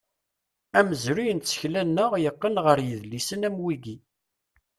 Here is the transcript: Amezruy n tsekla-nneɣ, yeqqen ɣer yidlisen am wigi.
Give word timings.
Amezruy 0.79 1.31
n 1.33 1.39
tsekla-nneɣ, 1.39 2.11
yeqqen 2.23 2.55
ɣer 2.65 2.79
yidlisen 2.87 3.47
am 3.47 3.55
wigi. 3.65 3.95